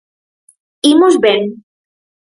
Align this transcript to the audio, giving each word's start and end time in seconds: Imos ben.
Imos 0.91 1.15
ben. 1.23 1.41